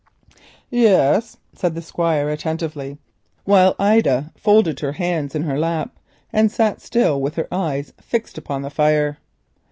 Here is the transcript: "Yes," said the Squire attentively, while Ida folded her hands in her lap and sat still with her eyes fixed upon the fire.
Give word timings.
"Yes," 0.71 1.37
said 1.53 1.75
the 1.75 1.81
Squire 1.83 2.27
attentively, 2.31 2.97
while 3.43 3.75
Ida 3.77 4.31
folded 4.35 4.79
her 4.79 4.93
hands 4.93 5.35
in 5.35 5.43
her 5.43 5.59
lap 5.59 5.95
and 6.33 6.51
sat 6.51 6.81
still 6.81 7.21
with 7.21 7.35
her 7.35 7.47
eyes 7.51 7.93
fixed 8.01 8.39
upon 8.39 8.63
the 8.63 8.71
fire. 8.71 9.19